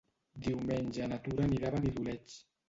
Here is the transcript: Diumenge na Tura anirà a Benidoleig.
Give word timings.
Diumenge 0.45 1.09
na 1.11 1.19
Tura 1.27 1.45
anirà 1.51 1.71
a 1.71 1.75
Benidoleig. 1.77 2.37